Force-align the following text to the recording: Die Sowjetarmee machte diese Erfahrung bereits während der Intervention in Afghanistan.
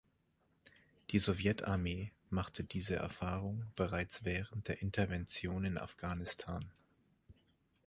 Die 1.11 1.19
Sowjetarmee 1.19 2.11
machte 2.31 2.63
diese 2.63 2.95
Erfahrung 2.95 3.67
bereits 3.75 4.23
während 4.23 4.67
der 4.67 4.81
Intervention 4.81 5.63
in 5.63 5.77
Afghanistan. 5.77 6.71